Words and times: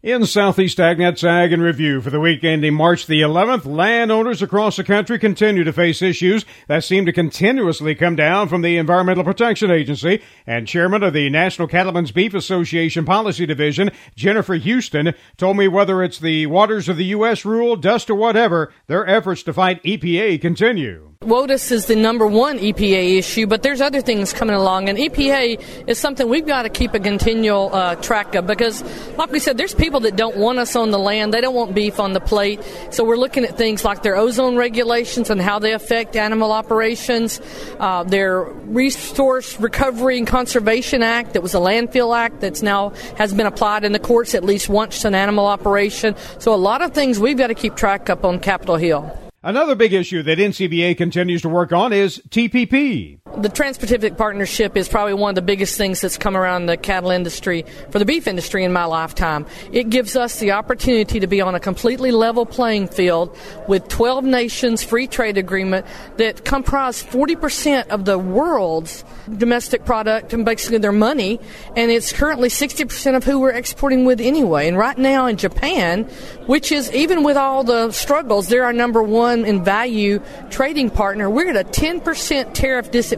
In 0.00 0.26
Southeast 0.26 0.78
AgNet's 0.78 1.24
Ag 1.24 1.52
in 1.52 1.60
Review 1.60 2.00
for 2.00 2.10
the 2.10 2.20
week 2.20 2.44
ending 2.44 2.74
March 2.74 3.06
the 3.06 3.20
11th, 3.20 3.66
landowners 3.66 4.40
across 4.40 4.76
the 4.76 4.84
country 4.84 5.18
continue 5.18 5.64
to 5.64 5.72
face 5.72 6.00
issues 6.00 6.44
that 6.68 6.84
seem 6.84 7.04
to 7.04 7.12
continuously 7.12 7.96
come 7.96 8.14
down 8.14 8.46
from 8.46 8.62
the 8.62 8.76
Environmental 8.76 9.24
Protection 9.24 9.72
Agency. 9.72 10.22
And 10.46 10.68
Chairman 10.68 11.02
of 11.02 11.14
the 11.14 11.28
National 11.30 11.66
Cattlemen's 11.66 12.12
Beef 12.12 12.32
Association 12.32 13.04
Policy 13.04 13.44
Division, 13.44 13.90
Jennifer 14.14 14.54
Houston, 14.54 15.14
told 15.36 15.56
me 15.56 15.66
whether 15.66 16.00
it's 16.04 16.20
the 16.20 16.46
waters 16.46 16.88
of 16.88 16.96
the 16.96 17.06
U.S. 17.06 17.44
rule, 17.44 17.74
dust, 17.74 18.08
or 18.08 18.14
whatever, 18.14 18.72
their 18.86 19.04
efforts 19.04 19.42
to 19.42 19.52
fight 19.52 19.82
EPA 19.82 20.40
continue. 20.40 21.17
WOTUS 21.28 21.72
is 21.72 21.84
the 21.84 21.94
number 21.94 22.26
one 22.26 22.58
EPA 22.58 23.18
issue, 23.18 23.46
but 23.46 23.62
there's 23.62 23.82
other 23.82 24.00
things 24.00 24.32
coming 24.32 24.56
along, 24.56 24.88
and 24.88 24.96
EPA 24.96 25.86
is 25.86 25.98
something 25.98 26.26
we've 26.26 26.46
got 26.46 26.62
to 26.62 26.70
keep 26.70 26.94
a 26.94 27.00
continual 27.00 27.74
uh, 27.74 27.96
track 27.96 28.34
of 28.34 28.46
because, 28.46 28.82
like 29.18 29.30
we 29.30 29.38
said, 29.38 29.58
there's 29.58 29.74
people 29.74 30.00
that 30.00 30.16
don't 30.16 30.38
want 30.38 30.58
us 30.58 30.74
on 30.74 30.90
the 30.90 30.98
land. 30.98 31.34
They 31.34 31.42
don't 31.42 31.54
want 31.54 31.74
beef 31.74 32.00
on 32.00 32.14
the 32.14 32.20
plate. 32.20 32.62
So 32.90 33.04
we're 33.04 33.18
looking 33.18 33.44
at 33.44 33.58
things 33.58 33.84
like 33.84 34.02
their 34.02 34.16
ozone 34.16 34.56
regulations 34.56 35.28
and 35.28 35.38
how 35.38 35.58
they 35.58 35.74
affect 35.74 36.16
animal 36.16 36.50
operations, 36.50 37.42
uh, 37.78 38.04
their 38.04 38.44
Resource 38.44 39.60
Recovery 39.60 40.16
and 40.16 40.26
Conservation 40.26 41.02
Act 41.02 41.34
that 41.34 41.42
was 41.42 41.54
a 41.54 41.58
landfill 41.58 42.16
act 42.16 42.40
that's 42.40 42.62
now 42.62 42.90
has 43.18 43.34
been 43.34 43.46
applied 43.46 43.84
in 43.84 43.92
the 43.92 43.98
courts 43.98 44.34
at 44.34 44.44
least 44.44 44.70
once 44.70 45.02
to 45.02 45.08
an 45.08 45.14
animal 45.14 45.46
operation. 45.46 46.14
So 46.38 46.54
a 46.54 46.56
lot 46.56 46.80
of 46.80 46.94
things 46.94 47.18
we've 47.18 47.36
got 47.36 47.48
to 47.48 47.54
keep 47.54 47.76
track 47.76 48.08
up 48.08 48.24
on 48.24 48.40
Capitol 48.40 48.76
Hill. 48.76 49.27
Another 49.42 49.76
big 49.76 49.92
issue 49.92 50.24
that 50.24 50.38
NCBA 50.38 50.96
continues 50.96 51.42
to 51.42 51.48
work 51.48 51.72
on 51.72 51.92
is 51.92 52.20
TPP. 52.28 53.20
The 53.36 53.48
Trans-Pacific 53.48 54.16
Partnership 54.16 54.76
is 54.76 54.88
probably 54.88 55.14
one 55.14 55.28
of 55.28 55.34
the 55.36 55.42
biggest 55.42 55.76
things 55.76 56.00
that's 56.00 56.16
come 56.16 56.36
around 56.36 56.66
the 56.66 56.76
cattle 56.76 57.10
industry 57.10 57.66
for 57.90 58.00
the 58.00 58.04
beef 58.04 58.26
industry 58.26 58.64
in 58.64 58.72
my 58.72 58.84
lifetime. 58.86 59.46
It 59.70 59.90
gives 59.90 60.16
us 60.16 60.40
the 60.40 60.52
opportunity 60.52 61.20
to 61.20 61.26
be 61.26 61.40
on 61.40 61.54
a 61.54 61.60
completely 61.60 62.10
level 62.10 62.46
playing 62.46 62.88
field 62.88 63.36
with 63.68 63.86
12 63.86 64.24
nations 64.24 64.82
free 64.82 65.06
trade 65.06 65.38
agreement 65.38 65.86
that 66.16 66.44
comprise 66.44 67.02
40% 67.02 67.88
of 67.88 68.06
the 68.06 68.18
world's 68.18 69.04
domestic 69.36 69.84
product 69.84 70.32
and 70.32 70.44
basically 70.44 70.78
their 70.78 70.90
money, 70.90 71.38
and 71.76 71.92
it's 71.92 72.12
currently 72.12 72.48
60% 72.48 73.14
of 73.14 73.22
who 73.22 73.38
we're 73.38 73.50
exporting 73.50 74.04
with 74.04 74.20
anyway. 74.20 74.66
And 74.66 74.76
right 74.76 74.98
now 74.98 75.26
in 75.26 75.36
Japan, 75.36 76.04
which 76.46 76.72
is 76.72 76.90
even 76.92 77.22
with 77.22 77.36
all 77.36 77.62
the 77.62 77.92
struggles, 77.92 78.48
they're 78.48 78.64
our 78.64 78.72
number 78.72 79.02
one 79.02 79.44
in 79.44 79.62
value 79.62 80.20
trading 80.50 80.90
partner. 80.90 81.30
We're 81.30 81.50
at 81.50 81.56
a 81.56 81.68
10% 81.68 82.54
tariff 82.54 82.90
disadvantage 82.90 83.17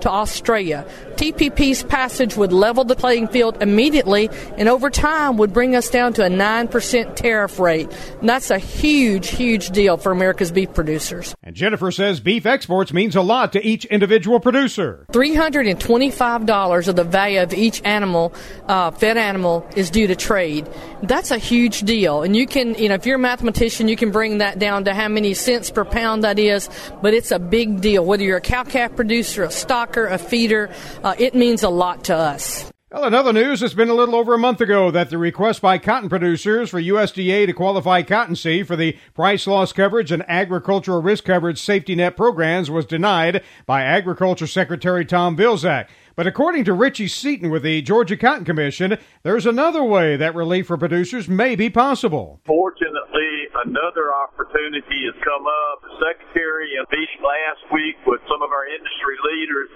to 0.00 0.10
Australia. 0.10 0.86
TPP's 1.16 1.82
passage 1.82 2.36
would 2.36 2.52
level 2.52 2.84
the 2.84 2.96
playing 2.96 3.28
field 3.28 3.62
immediately 3.62 4.30
and 4.56 4.68
over 4.68 4.90
time 4.90 5.36
would 5.36 5.52
bring 5.52 5.76
us 5.76 5.90
down 5.90 6.12
to 6.14 6.24
a 6.24 6.28
9% 6.28 7.16
tariff 7.16 7.58
rate. 7.58 7.88
And 8.20 8.28
that's 8.28 8.50
a 8.50 8.58
huge, 8.58 9.28
huge 9.28 9.70
deal 9.70 9.96
for 9.96 10.12
America's 10.12 10.50
beef 10.50 10.72
producers. 10.72 11.34
And 11.50 11.56
Jennifer 11.56 11.90
says 11.90 12.20
beef 12.20 12.46
exports 12.46 12.92
means 12.92 13.16
a 13.16 13.22
lot 13.22 13.54
to 13.54 13.66
each 13.66 13.84
individual 13.86 14.38
producer. 14.38 15.04
$325 15.10 16.86
of 16.86 16.94
the 16.94 17.02
value 17.02 17.42
of 17.42 17.52
each 17.52 17.82
animal, 17.84 18.32
uh, 18.68 18.92
fed 18.92 19.16
animal, 19.16 19.68
is 19.74 19.90
due 19.90 20.06
to 20.06 20.14
trade. 20.14 20.68
That's 21.02 21.32
a 21.32 21.38
huge 21.38 21.80
deal. 21.80 22.22
And 22.22 22.36
you 22.36 22.46
can, 22.46 22.76
you 22.76 22.88
know, 22.88 22.94
if 22.94 23.04
you're 23.04 23.16
a 23.16 23.18
mathematician, 23.18 23.88
you 23.88 23.96
can 23.96 24.12
bring 24.12 24.38
that 24.38 24.60
down 24.60 24.84
to 24.84 24.94
how 24.94 25.08
many 25.08 25.34
cents 25.34 25.72
per 25.72 25.84
pound 25.84 26.22
that 26.22 26.38
is, 26.38 26.70
but 27.02 27.14
it's 27.14 27.32
a 27.32 27.40
big 27.40 27.80
deal. 27.80 28.04
Whether 28.04 28.22
you're 28.22 28.36
a 28.36 28.40
cow 28.40 28.62
calf 28.62 28.94
producer, 28.94 29.42
a 29.42 29.48
stocker, 29.48 30.08
a 30.08 30.18
feeder, 30.18 30.70
uh, 31.02 31.16
it 31.18 31.34
means 31.34 31.64
a 31.64 31.68
lot 31.68 32.04
to 32.04 32.14
us. 32.14 32.70
Well, 32.92 33.04
in 33.04 33.14
other 33.14 33.32
news, 33.32 33.62
it's 33.62 33.72
been 33.72 33.88
a 33.88 33.94
little 33.94 34.16
over 34.16 34.34
a 34.34 34.38
month 34.38 34.60
ago 34.60 34.90
that 34.90 35.10
the 35.10 35.18
request 35.18 35.62
by 35.62 35.78
cotton 35.78 36.08
producers 36.08 36.70
for 36.70 36.82
USDA 36.82 37.46
to 37.46 37.52
qualify 37.52 38.02
cottonseed 38.02 38.66
for 38.66 38.74
the 38.74 38.98
price 39.14 39.46
loss 39.46 39.72
coverage 39.72 40.10
and 40.10 40.28
agricultural 40.28 41.00
risk 41.00 41.22
coverage 41.22 41.60
safety 41.60 41.94
net 41.94 42.16
programs 42.16 42.68
was 42.68 42.84
denied 42.84 43.44
by 43.64 43.82
Agriculture 43.82 44.48
Secretary 44.48 45.04
Tom 45.04 45.36
Vilsack. 45.36 45.86
But 46.16 46.26
according 46.26 46.64
to 46.64 46.72
Richey 46.72 47.06
Seaton 47.06 47.48
with 47.48 47.62
the 47.62 47.80
Georgia 47.80 48.16
Cotton 48.16 48.44
Commission, 48.44 48.98
there's 49.22 49.46
another 49.46 49.84
way 49.84 50.16
that 50.16 50.34
relief 50.34 50.66
for 50.66 50.76
producers 50.76 51.28
may 51.28 51.54
be 51.54 51.70
possible. 51.70 52.40
Fortunately, 52.44 53.46
another 53.66 54.12
opportunity 54.12 55.06
has 55.06 55.14
come 55.22 55.46
up. 55.46 55.82
The 55.82 56.10
Secretary 56.10 56.74
in 56.74 56.82
a 56.82 57.22
last 57.22 57.72
week 57.72 57.94
with 58.04 58.20
some 58.26 58.42
of 58.42 58.50
our 58.50 58.66
industry 58.66 59.14
leaders 59.30 59.70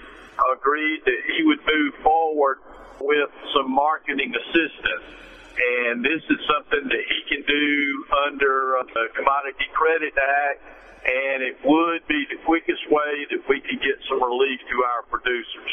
agreed 0.52 1.00
that 1.04 1.20
he 1.36 1.44
would 1.44 1.60
move 1.62 1.94
forward 2.34 2.58
with 3.00 3.30
some 3.54 3.70
marketing 3.70 4.34
assistance. 4.34 5.06
And 5.54 6.02
this 6.04 6.18
is 6.18 6.40
something 6.50 6.82
that 6.82 7.04
he 7.06 7.20
can 7.30 7.46
do 7.46 8.04
under 8.26 8.78
uh, 8.78 8.82
the 8.90 9.06
Commodity 9.14 9.70
Credit 9.70 10.10
Act, 10.18 10.58
and 11.06 11.46
it 11.46 11.62
would 11.62 12.02
be 12.10 12.26
the 12.26 12.42
quickest 12.42 12.82
way 12.90 13.22
that 13.30 13.38
we 13.46 13.62
could 13.62 13.78
get 13.78 13.94
some 14.10 14.18
relief 14.18 14.58
to 14.66 14.76
our 14.82 15.02
producers. 15.06 15.70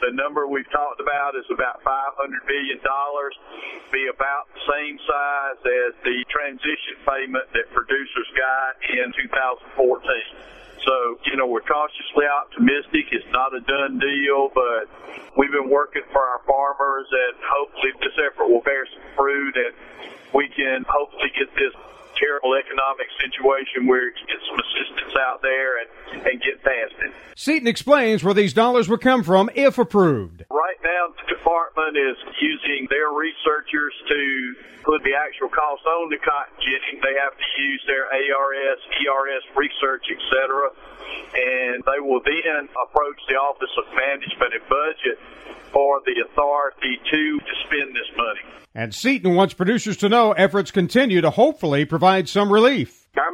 The 0.00 0.16
number 0.16 0.48
we've 0.48 0.70
talked 0.70 1.02
about 1.02 1.36
is 1.36 1.44
about 1.52 1.84
$500 1.84 2.16
million, 2.48 2.78
be 3.92 4.08
about 4.08 4.48
the 4.54 4.62
same 4.64 4.96
size 5.04 5.60
as 5.60 5.92
the 6.06 6.24
transition 6.32 6.96
payment 7.04 7.52
that 7.52 7.68
producers 7.74 8.28
got 8.32 8.80
in 8.88 9.12
2014. 9.12 10.56
So, 10.84 11.18
you 11.26 11.36
know, 11.36 11.46
we're 11.46 11.66
cautiously 11.66 12.26
optimistic. 12.26 13.10
It's 13.12 13.26
not 13.32 13.54
a 13.54 13.60
done 13.60 13.98
deal, 13.98 14.50
but 14.54 14.86
we've 15.36 15.52
been 15.52 15.70
working 15.70 16.02
for 16.12 16.22
our 16.22 16.40
farmers 16.46 17.06
and 17.10 17.34
hopefully 17.42 17.92
this 18.00 18.16
effort 18.18 18.48
will 18.48 18.62
bear 18.62 18.86
some 18.86 19.02
fruit 19.16 19.56
and 19.56 19.74
we 20.34 20.48
can 20.48 20.84
hopefully 20.88 21.30
get 21.36 21.48
this 21.54 21.74
terrible 22.18 22.54
economic 22.58 23.06
situation 23.22 23.86
where 23.86 24.10
get 24.10 24.42
some 24.50 24.58
assistance 24.58 25.14
out 25.16 25.40
there 25.40 25.78
and, 25.80 25.88
and 26.26 26.42
get 26.42 26.62
past 26.62 26.94
it. 27.00 27.12
Seaton 27.36 27.68
explains 27.68 28.24
where 28.24 28.34
these 28.34 28.52
dollars 28.52 28.88
would 28.88 29.00
come 29.00 29.22
from 29.22 29.48
if 29.54 29.78
approved. 29.78 30.44
Right 30.50 30.80
now, 30.82 31.14
the 31.14 31.34
department 31.34 31.96
is 31.96 32.18
using 32.42 32.88
their 32.90 33.10
researchers 33.14 33.94
to 34.18 34.54
put 34.82 35.02
the 35.06 35.14
actual 35.14 35.48
cost 35.48 35.86
on 35.86 36.10
the 36.10 36.18
cotton 36.18 36.58
ginning. 36.58 36.98
They 36.98 37.14
have 37.22 37.34
to 37.38 37.48
use 37.62 37.82
their 37.86 38.10
ARS, 38.10 38.80
ERS 38.98 39.44
research, 39.54 40.06
etc. 40.10 40.74
And 41.38 41.84
they 41.86 42.00
will 42.02 42.22
then 42.26 42.66
approach 42.74 43.20
the 43.30 43.38
Office 43.38 43.70
of 43.78 43.86
Management 43.94 44.58
and 44.58 44.66
Budget 44.66 45.18
for 45.70 46.00
the 46.06 46.24
authority 46.26 46.98
to, 46.98 47.20
to 47.38 47.54
spend 47.66 47.94
this 47.94 48.10
money. 48.16 48.42
And 48.74 48.94
Seaton 48.94 49.34
wants 49.34 49.54
producers 49.54 49.96
to 49.98 50.08
know 50.08 50.32
efforts 50.32 50.70
continue 50.70 51.20
to 51.20 51.30
hopefully 51.30 51.84
provide 51.84 52.28
some 52.28 52.52
relief. 52.52 53.06
Our 53.16 53.32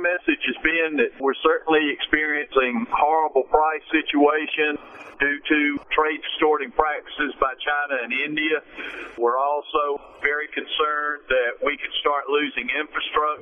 been 0.64 0.96
that 0.96 1.12
we're 1.20 1.36
certainly 1.44 1.92
experiencing 1.92 2.88
horrible 2.90 3.44
price 3.44 3.84
situation 3.92 4.80
due 5.20 5.38
to 5.46 5.78
trade 5.92 6.20
distorting 6.24 6.72
practices 6.72 7.36
by 7.38 7.52
China 7.60 8.02
and 8.02 8.12
India. 8.12 8.58
We're 9.20 9.38
also 9.38 10.00
very 10.24 10.48
concerned 10.48 11.28
that 11.28 11.62
we 11.62 11.76
could 11.76 11.94
start 12.00 12.26
losing 12.32 12.66
infrastructure. 12.72 13.33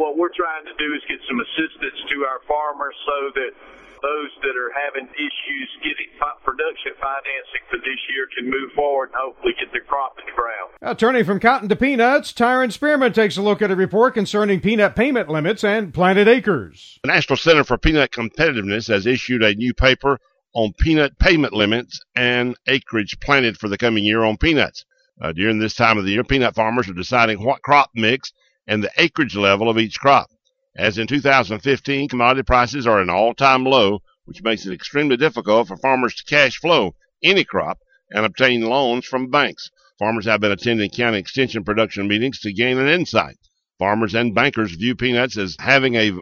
And 0.00 0.08
what 0.08 0.16
we're 0.16 0.32
trying 0.32 0.64
to 0.64 0.72
do 0.78 0.94
is 0.94 1.02
get 1.08 1.20
some 1.28 1.36
assistance 1.40 2.00
to 2.08 2.24
our 2.24 2.40
farmers 2.48 2.94
so 3.04 3.30
that 3.34 3.52
those 4.00 4.30
that 4.40 4.56
are 4.56 4.72
having 4.72 5.06
issues 5.12 5.68
getting 5.84 6.08
production 6.42 6.92
financing 6.96 7.60
for 7.68 7.76
this 7.76 8.00
year 8.08 8.26
can 8.34 8.48
move 8.48 8.72
forward 8.72 9.10
and 9.12 9.16
hopefully 9.20 9.52
get 9.60 9.70
their 9.72 9.82
crop 9.82 10.16
in 10.18 10.24
the 10.24 10.32
ground. 10.32 10.70
Now, 10.80 10.94
turning 10.94 11.24
from 11.24 11.38
cotton 11.38 11.68
to 11.68 11.76
peanuts, 11.76 12.32
Tyron 12.32 12.72
Spearman 12.72 13.12
takes 13.12 13.36
a 13.36 13.42
look 13.42 13.60
at 13.60 13.70
a 13.70 13.76
report 13.76 14.14
concerning 14.14 14.60
peanut 14.60 14.96
payment 14.96 15.28
limits 15.28 15.64
and 15.64 15.92
planted 15.92 16.28
acres. 16.28 16.98
The 17.02 17.08
National 17.08 17.36
Center 17.36 17.62
for 17.62 17.76
Peanut 17.76 18.10
Competitiveness 18.10 18.88
has 18.88 19.04
issued 19.04 19.42
a 19.42 19.54
new 19.54 19.74
paper 19.74 20.18
on 20.54 20.72
peanut 20.72 21.18
payment 21.18 21.52
limits 21.52 22.00
and 22.16 22.56
acreage 22.66 23.20
planted 23.20 23.58
for 23.58 23.68
the 23.68 23.76
coming 23.76 24.04
year 24.04 24.24
on 24.24 24.38
peanuts. 24.38 24.86
Uh, 25.20 25.32
during 25.32 25.58
this 25.58 25.74
time 25.74 25.98
of 25.98 26.06
the 26.06 26.12
year, 26.12 26.24
peanut 26.24 26.54
farmers 26.54 26.88
are 26.88 26.94
deciding 26.94 27.44
what 27.44 27.60
crop 27.60 27.90
mix 27.94 28.32
and 28.70 28.84
the 28.84 28.90
acreage 28.98 29.34
level 29.34 29.68
of 29.68 29.78
each 29.78 29.98
crop. 29.98 30.30
As 30.76 30.96
in 30.96 31.08
2015, 31.08 32.08
commodity 32.08 32.44
prices 32.44 32.86
are 32.86 32.98
at 32.98 33.02
an 33.02 33.10
all-time 33.10 33.64
low, 33.64 33.98
which 34.26 34.44
makes 34.44 34.64
it 34.64 34.72
extremely 34.72 35.16
difficult 35.16 35.66
for 35.66 35.76
farmers 35.76 36.14
to 36.14 36.24
cash 36.24 36.56
flow 36.56 36.94
any 37.20 37.42
crop 37.42 37.80
and 38.12 38.24
obtain 38.24 38.60
loans 38.60 39.04
from 39.04 39.28
banks. 39.28 39.70
Farmers 39.98 40.24
have 40.26 40.40
been 40.40 40.52
attending 40.52 40.88
county 40.88 41.18
extension 41.18 41.64
production 41.64 42.06
meetings 42.06 42.38
to 42.40 42.52
gain 42.52 42.78
an 42.78 42.86
insight. 42.86 43.36
Farmers 43.80 44.14
and 44.14 44.36
bankers 44.36 44.76
view 44.76 44.94
peanuts 44.94 45.36
as 45.36 45.56
having 45.58 45.96
a 45.96 46.12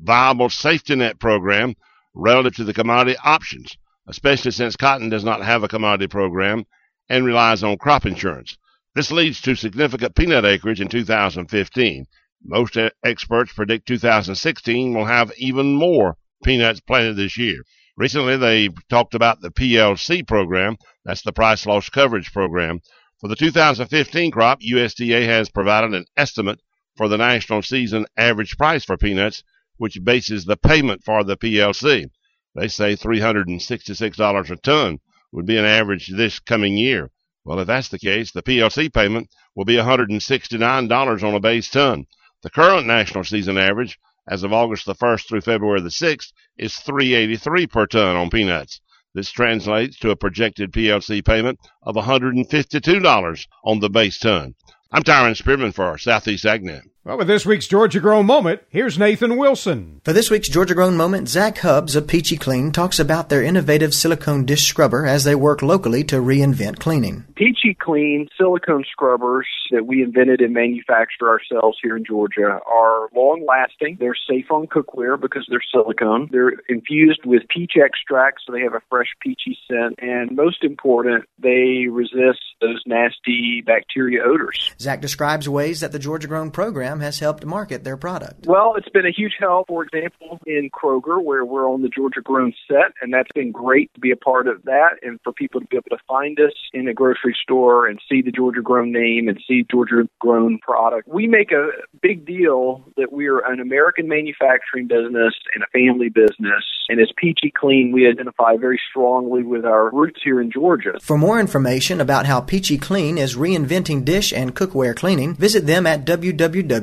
viable 0.00 0.48
safety 0.48 0.94
net 0.94 1.18
program 1.18 1.74
relative 2.14 2.54
to 2.54 2.64
the 2.64 2.72
commodity 2.72 3.18
options, 3.24 3.76
especially 4.06 4.52
since 4.52 4.76
cotton 4.76 5.08
does 5.08 5.24
not 5.24 5.44
have 5.44 5.64
a 5.64 5.68
commodity 5.68 6.06
program 6.06 6.64
and 7.08 7.26
relies 7.26 7.64
on 7.64 7.76
crop 7.78 8.06
insurance. 8.06 8.56
This 8.96 9.12
leads 9.12 9.42
to 9.42 9.54
significant 9.54 10.16
peanut 10.16 10.46
acreage 10.46 10.80
in 10.80 10.88
2015 10.88 12.06
most 12.42 12.78
experts 13.04 13.52
predict 13.52 13.88
2016 13.88 14.94
will 14.94 15.04
have 15.04 15.32
even 15.36 15.74
more 15.74 16.16
peanuts 16.44 16.80
planted 16.80 17.16
this 17.16 17.36
year. 17.36 17.62
Recently, 17.96 18.36
they 18.36 18.70
talked 18.88 19.14
about 19.14 19.40
the 19.40 19.50
PLC 19.50 20.26
program, 20.26 20.76
that's 21.04 21.20
the 21.20 21.32
price 21.32 21.66
loss 21.66 21.90
coverage 21.90 22.32
program, 22.32 22.80
For 23.20 23.28
the 23.28 23.36
2015 23.36 24.30
crop, 24.30 24.60
USDA 24.60 25.26
has 25.26 25.50
provided 25.50 25.92
an 25.92 26.06
estimate 26.16 26.60
for 26.96 27.08
the 27.08 27.18
national 27.18 27.62
season 27.62 28.06
average 28.16 28.56
price 28.56 28.84
for 28.84 28.96
peanuts, 28.96 29.42
which 29.76 30.04
bases 30.04 30.44
the 30.44 30.56
payment 30.56 31.04
for 31.04 31.22
the 31.22 31.36
PLC. 31.36 32.06
They 32.54 32.68
say 32.68 32.96
$366 32.96 34.50
a 34.50 34.56
ton 34.56 35.00
would 35.32 35.46
be 35.46 35.58
an 35.58 35.64
average 35.66 36.08
this 36.08 36.38
coming 36.38 36.78
year. 36.78 37.10
Well, 37.46 37.60
if 37.60 37.68
that's 37.68 37.90
the 37.90 38.00
case, 38.00 38.32
the 38.32 38.42
PLC 38.42 38.92
payment 38.92 39.28
will 39.54 39.64
be 39.64 39.76
$169 39.76 41.22
on 41.22 41.34
a 41.34 41.38
base 41.38 41.70
ton. 41.70 42.06
The 42.42 42.50
current 42.50 42.88
national 42.88 43.22
season 43.22 43.56
average, 43.56 44.00
as 44.28 44.42
of 44.42 44.52
August 44.52 44.84
the 44.84 44.96
1st 44.96 45.28
through 45.28 45.42
February 45.42 45.80
the 45.80 45.90
6th, 45.90 46.32
is 46.58 46.74
383 46.74 47.68
per 47.68 47.86
ton 47.86 48.16
on 48.16 48.30
peanuts. 48.30 48.80
This 49.14 49.30
translates 49.30 49.96
to 50.00 50.10
a 50.10 50.16
projected 50.16 50.72
PLC 50.72 51.24
payment 51.24 51.60
of 51.84 51.94
$152 51.94 53.46
on 53.64 53.78
the 53.78 53.90
base 53.90 54.18
ton. 54.18 54.56
I'm 54.90 55.04
Tyron 55.04 55.36
Spearman 55.36 55.70
for 55.70 55.96
Southeast 55.98 56.46
AgNet. 56.46 56.82
Well, 57.06 57.18
with 57.18 57.28
this 57.28 57.46
week's 57.46 57.68
Georgia 57.68 58.00
Grown 58.00 58.26
Moment, 58.26 58.62
here's 58.68 58.98
Nathan 58.98 59.36
Wilson. 59.36 60.00
For 60.04 60.12
this 60.12 60.28
week's 60.28 60.48
Georgia 60.48 60.74
Grown 60.74 60.96
Moment, 60.96 61.28
Zach 61.28 61.58
Hubbs 61.58 61.94
of 61.94 62.08
Peachy 62.08 62.36
Clean 62.36 62.72
talks 62.72 62.98
about 62.98 63.28
their 63.28 63.44
innovative 63.44 63.94
silicone 63.94 64.44
dish 64.44 64.64
scrubber 64.64 65.06
as 65.06 65.22
they 65.22 65.36
work 65.36 65.62
locally 65.62 66.02
to 66.02 66.16
reinvent 66.16 66.80
cleaning. 66.80 67.24
Peachy 67.36 67.76
Clean 67.80 68.26
silicone 68.36 68.82
scrubbers 68.90 69.46
that 69.70 69.86
we 69.86 70.02
invented 70.02 70.40
and 70.40 70.52
manufacture 70.52 71.28
ourselves 71.28 71.78
here 71.80 71.96
in 71.96 72.04
Georgia 72.04 72.58
are 72.66 73.08
long 73.14 73.46
lasting. 73.46 73.98
They're 74.00 74.16
safe 74.28 74.50
on 74.50 74.66
cookware 74.66 75.20
because 75.20 75.46
they're 75.48 75.62
silicone. 75.72 76.28
They're 76.32 76.54
infused 76.68 77.24
with 77.24 77.42
peach 77.48 77.74
extract 77.76 78.40
so 78.44 78.52
they 78.52 78.62
have 78.62 78.74
a 78.74 78.82
fresh 78.90 79.14
peachy 79.20 79.56
scent. 79.68 79.94
And 79.98 80.34
most 80.34 80.64
important, 80.64 81.26
they 81.38 81.86
resist 81.88 82.40
those 82.60 82.82
nasty 82.84 83.62
bacteria 83.64 84.24
odors. 84.24 84.72
Zach 84.80 85.00
describes 85.00 85.48
ways 85.48 85.80
that 85.80 85.92
the 85.92 86.00
Georgia 86.00 86.26
Grown 86.26 86.50
program 86.50 86.95
has 87.00 87.18
helped 87.18 87.44
market 87.44 87.84
their 87.84 87.96
product. 87.96 88.46
Well, 88.46 88.74
it's 88.76 88.88
been 88.88 89.06
a 89.06 89.12
huge 89.12 89.34
help, 89.38 89.68
for 89.68 89.84
example, 89.84 90.38
in 90.46 90.70
Kroger, 90.70 91.22
where 91.22 91.44
we're 91.44 91.68
on 91.68 91.82
the 91.82 91.88
Georgia 91.88 92.20
Grown 92.20 92.52
set, 92.68 92.92
and 93.00 93.12
that's 93.12 93.30
been 93.34 93.52
great 93.52 93.92
to 93.94 94.00
be 94.00 94.10
a 94.10 94.16
part 94.16 94.48
of 94.48 94.62
that 94.64 94.98
and 95.02 95.20
for 95.22 95.32
people 95.32 95.60
to 95.60 95.66
be 95.66 95.76
able 95.76 95.96
to 95.96 96.02
find 96.08 96.38
us 96.40 96.52
in 96.72 96.88
a 96.88 96.94
grocery 96.94 97.36
store 97.42 97.86
and 97.86 98.00
see 98.08 98.22
the 98.22 98.30
Georgia 98.30 98.62
Grown 98.62 98.92
name 98.92 99.28
and 99.28 99.40
see 99.46 99.64
Georgia 99.70 100.08
Grown 100.18 100.58
product. 100.58 101.08
We 101.08 101.26
make 101.26 101.52
a 101.52 101.68
big 102.02 102.26
deal 102.26 102.84
that 102.96 103.12
we're 103.12 103.40
an 103.40 103.60
American 103.60 104.08
manufacturing 104.08 104.86
business 104.86 105.34
and 105.54 105.62
a 105.62 105.66
family 105.72 106.08
business, 106.08 106.64
and 106.88 107.00
as 107.00 107.10
Peachy 107.16 107.52
Clean, 107.56 107.92
we 107.92 108.08
identify 108.08 108.56
very 108.56 108.80
strongly 108.90 109.42
with 109.42 109.64
our 109.64 109.90
roots 109.90 110.20
here 110.22 110.40
in 110.40 110.50
Georgia. 110.50 110.98
For 111.00 111.18
more 111.18 111.40
information 111.40 112.00
about 112.00 112.26
how 112.26 112.40
Peachy 112.40 112.78
Clean 112.78 113.18
is 113.18 113.36
reinventing 113.36 114.04
dish 114.04 114.32
and 114.32 114.54
cookware 114.54 114.94
cleaning, 114.94 115.34
visit 115.34 115.66
them 115.66 115.86
at 115.86 116.04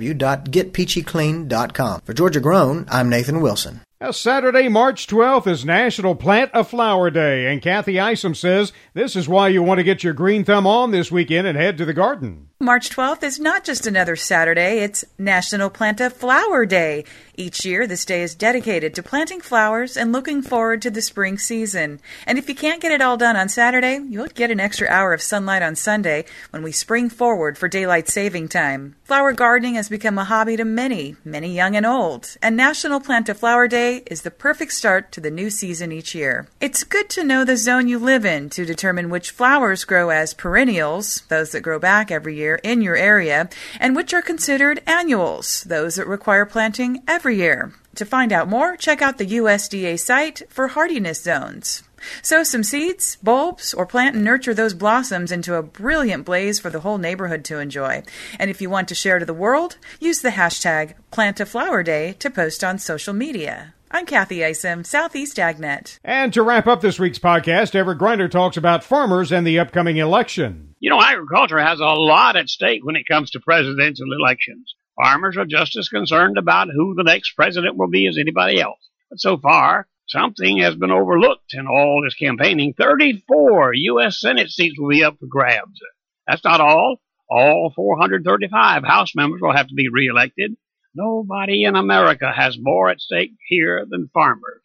www.getpeachyclean.com. 0.04 2.02
For 2.02 2.14
Georgia 2.14 2.40
Grown, 2.40 2.86
I'm 2.90 3.10
Nathan 3.10 3.42
Wilson. 3.42 3.82
Saturday, 4.12 4.68
March 4.68 5.08
12th 5.08 5.48
is 5.48 5.64
National 5.64 6.14
Plant 6.14 6.52
a 6.54 6.66
Flower 6.66 7.10
Day, 7.10 7.46
and 7.50 7.62
Kathy 7.62 8.00
Isom 8.00 8.36
says 8.36 8.74
this 8.94 9.16
is 9.16 9.30
why 9.30 9.48
you 9.48 9.64
want 9.64 9.78
to 9.78 9.84
get 9.84 10.04
your 10.04 10.14
green 10.14 10.44
thumb 10.44 10.68
on 10.68 10.92
this 10.92 11.12
weekend 11.12 11.48
and 11.48 11.58
head 11.58 11.78
to 11.78 11.86
the 11.86 11.94
garden. 11.94 12.50
March 12.60 12.90
12th 12.90 13.24
is 13.24 13.40
not 13.40 13.64
just 13.64 13.86
another 13.86 14.16
Saturday, 14.16 14.80
it's 14.80 15.04
National 15.18 15.70
Plant 15.70 16.00
a 16.00 16.10
Flower 16.10 16.66
Day. 16.66 17.04
Each 17.36 17.66
year, 17.66 17.88
this 17.88 18.06
day 18.06 18.22
is 18.22 18.36
dedicated 18.36 18.94
to 18.96 19.04
planting 19.04 19.42
flowers 19.42 19.98
and 19.98 20.12
looking 20.12 20.42
forward 20.42 20.82
to 20.84 20.92
the 20.92 21.02
spring 21.02 21.38
season. 21.38 22.00
And 22.26 22.38
if 22.38 22.48
you 22.48 22.56
can't 22.56 22.82
get 22.82 22.92
it 22.92 23.02
all 23.02 23.18
done 23.18 23.36
on 23.36 23.50
Saturday, 23.50 24.00
you'll 24.08 24.28
get 24.28 24.52
an 24.52 24.60
extra 24.60 24.88
hour 24.88 25.14
of 25.14 25.22
sunlight 25.22 25.62
on 25.62 25.76
Sunday 25.76 26.26
when 26.52 26.64
we 26.64 26.72
spring 26.72 27.10
forward 27.10 27.58
for 27.58 27.68
daylight 27.68 28.08
saving 28.08 28.48
time. 28.48 28.96
Flower 29.04 29.34
gardening 29.34 29.76
has 29.76 29.90
become 29.90 30.18
a 30.18 30.24
hobby 30.24 30.56
to 30.56 30.64
many, 30.64 31.16
many 31.26 31.54
young 31.54 31.76
and 31.76 31.86
old, 31.86 32.38
and 32.42 32.56
National 32.56 33.00
Plant 33.00 33.28
a 33.28 33.34
Flower 33.34 33.68
Day 33.68 33.93
is 34.06 34.24
the 34.24 34.32
perfect 34.32 34.74
start 34.74 35.12
to 35.12 35.22
the 35.22 35.30
new 35.30 35.50
season 35.50 35.92
each 35.92 36.16
year. 36.16 36.48
It's 36.60 36.84
good 36.84 37.10
to 37.12 37.24
know 37.24 37.46
the 37.46 37.58
zone 37.58 37.88
you 37.88 38.00
live 38.00 38.26
in 38.26 38.50
to 38.52 38.66
determine 38.66 39.10
which 39.10 39.32
flowers 39.32 39.86
grow 39.86 40.10
as 40.10 40.34
perennials, 40.34 41.22
those 41.30 41.52
that 41.52 41.62
grow 41.62 41.80
back 41.80 42.10
every 42.10 42.36
year 42.36 42.60
in 42.64 42.82
your 42.82 42.96
area, 42.96 43.50
and 43.80 43.96
which 43.96 44.14
are 44.14 44.22
considered 44.22 44.82
annuals, 44.88 45.64
those 45.64 45.96
that 45.96 46.08
require 46.08 46.46
planting 46.46 47.04
every 47.08 47.38
year. 47.38 47.74
To 47.96 48.06
find 48.06 48.34
out 48.34 48.50
more, 48.50 48.76
check 48.76 49.02
out 49.02 49.20
the 49.20 49.28
USDA 49.28 50.00
site 50.00 50.42
for 50.50 50.70
hardiness 50.70 51.22
zones. 51.22 51.84
Sow 52.22 52.44
some 52.44 52.64
seeds, 52.64 53.18
bulbs, 53.18 53.74
or 53.74 53.86
plant 53.86 54.16
and 54.16 54.26
nurture 54.26 54.54
those 54.54 54.74
blossoms 54.74 55.32
into 55.32 55.56
a 55.56 55.64
brilliant 55.64 56.26
blaze 56.26 56.60
for 56.60 56.70
the 56.70 56.82
whole 56.82 56.98
neighborhood 56.98 57.46
to 57.46 57.60
enjoy. 57.60 58.04
And 58.40 58.50
if 58.50 58.62
you 58.62 58.70
want 58.70 58.88
to 58.90 58.96
share 58.96 59.20
to 59.20 59.26
the 59.26 59.34
world, 59.34 59.78
use 60.00 60.22
the 60.22 60.30
hashtag 60.30 60.96
PlantAFlowerDay 61.12 62.20
to 62.20 62.30
post 62.30 62.64
on 62.64 62.80
social 62.80 63.14
media. 63.14 63.74
I'm 63.96 64.08
Kathy 64.08 64.44
Isom, 64.44 64.84
Southeast 64.84 65.38
AgNet. 65.38 66.00
And 66.04 66.34
to 66.34 66.42
wrap 66.42 66.66
up 66.66 66.82
this 66.82 66.98
week's 66.98 67.20
podcast, 67.20 67.76
Everett 67.76 68.00
Griner 68.00 68.30
talks 68.30 68.58
about 68.58 68.84
farmers 68.84 69.32
and 69.32 69.46
the 69.46 69.60
upcoming 69.60 69.98
election. 69.98 70.74
You 70.80 70.90
know, 70.90 71.00
agriculture 71.00 71.60
has 71.60 71.80
a 71.80 71.84
lot 71.84 72.36
at 72.36 72.50
stake 72.50 72.84
when 72.84 72.96
it 72.96 73.08
comes 73.08 73.30
to 73.32 73.40
presidential 73.40 74.08
elections. 74.12 74.74
Farmers 75.00 75.38
are 75.38 75.46
just 75.46 75.78
as 75.78 75.90
concerned 75.90 76.40
about 76.40 76.70
who 76.74 76.96
the 76.96 77.04
next 77.04 77.34
president 77.36 77.78
will 77.78 77.88
be 77.88 78.08
as 78.08 78.18
anybody 78.18 78.60
else. 78.60 78.80
But 79.12 79.20
so 79.20 79.38
far, 79.38 79.88
something 80.08 80.58
has 80.58 80.74
been 80.74 80.90
overlooked 80.90 81.54
in 81.54 81.68
all 81.68 82.02
this 82.04 82.16
campaigning. 82.16 82.74
34 82.74 83.76
U.S. 83.76 84.20
Senate 84.20 84.50
seats 84.50 84.80
will 84.80 84.90
be 84.90 85.04
up 85.04 85.20
for 85.20 85.28
grabs. 85.28 85.80
That's 86.26 86.44
not 86.44 86.62
all. 86.62 86.98
All 87.30 87.72
435 87.76 88.84
House 88.84 89.14
members 89.16 89.40
will 89.40 89.56
have 89.56 89.68
to 89.68 89.76
be 89.76 89.90
reelected. 89.90 90.56
Nobody 90.96 91.64
in 91.64 91.76
America 91.76 92.32
has 92.32 92.58
more 92.60 92.90
at 92.90 93.02
stake 93.02 93.34
here 93.48 93.86
than 93.90 94.12
farmers. 94.14 94.62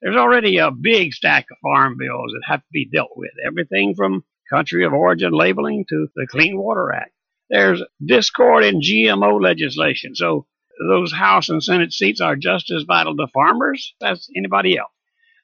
There's 0.00 0.16
already 0.16 0.58
a 0.58 0.70
big 0.70 1.12
stack 1.12 1.46
of 1.50 1.58
farm 1.60 1.96
bills 1.98 2.32
that 2.32 2.42
have 2.46 2.60
to 2.60 2.72
be 2.72 2.88
dealt 2.88 3.12
with. 3.16 3.32
Everything 3.44 3.94
from 3.94 4.24
country 4.48 4.84
of 4.84 4.92
origin 4.92 5.32
labeling 5.32 5.84
to 5.88 6.08
the 6.14 6.26
Clean 6.28 6.56
Water 6.56 6.92
Act. 6.92 7.12
There's 7.50 7.82
discord 8.04 8.64
in 8.64 8.80
GMO 8.80 9.42
legislation. 9.42 10.14
So 10.14 10.46
those 10.88 11.12
House 11.12 11.48
and 11.48 11.62
Senate 11.62 11.92
seats 11.92 12.20
are 12.20 12.36
just 12.36 12.70
as 12.70 12.84
vital 12.84 13.16
to 13.16 13.26
farmers 13.34 13.94
as 14.02 14.28
anybody 14.36 14.78
else. 14.78 14.92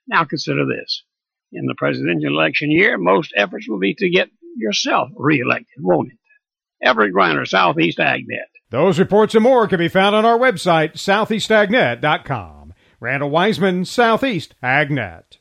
Now 0.07 0.25
consider 0.25 0.67
this. 0.67 1.05
In 1.53 1.67
the 1.67 1.75
presidential 1.77 2.31
election 2.31 2.71
year, 2.71 2.97
most 2.97 3.33
efforts 3.37 3.69
will 3.69 3.79
be 3.79 3.95
to 3.95 4.11
get 4.11 4.31
yourself 4.57 5.09
reelected, 5.17 5.79
won't 5.81 6.13
it? 6.13 6.19
Everett 6.81 7.15
Griner, 7.15 7.47
Southeast 7.47 7.99
AgNet. 7.99 8.51
Those 8.71 8.99
reports 8.99 9.35
and 9.35 9.43
more 9.43 9.67
can 9.67 9.79
be 9.79 9.89
found 9.89 10.15
on 10.15 10.27
our 10.27 10.39
website, 10.39 10.93
southeastagnet.com. 10.95 12.75
Randall 13.01 13.31
Wiseman, 13.31 13.85
Southeast 13.87 14.55
AgNet. 14.63 15.38